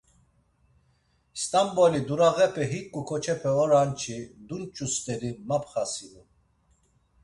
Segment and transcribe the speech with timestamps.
[1.37, 6.21] İstanboli durağepe hiǩu ǩoçepe oran-çi dunç̌u st̆eri, mapxasinu.